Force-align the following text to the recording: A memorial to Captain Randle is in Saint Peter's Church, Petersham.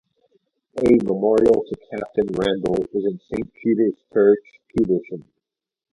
A 0.79 1.03
memorial 1.03 1.63
to 1.63 1.75
Captain 1.91 2.25
Randle 2.33 2.83
is 2.91 3.05
in 3.05 3.19
Saint 3.31 3.53
Peter's 3.53 3.93
Church, 4.11 4.59
Petersham. 4.75 5.23